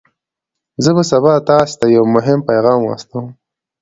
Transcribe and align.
زه 0.83 0.89
به 0.95 1.03
سبا 1.11 1.33
تاسي 1.47 1.73
ته 1.79 1.85
یو 1.95 2.03
مهم 2.15 2.39
پیغام 2.49 2.79
واستوم. 2.83 3.25